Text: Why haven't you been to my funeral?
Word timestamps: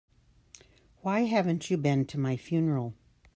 Why 1.03 1.25
haven't 1.25 1.69
you 1.69 1.77
been 1.77 2.05
to 2.05 2.17
my 2.17 2.35
funeral? 2.35 2.95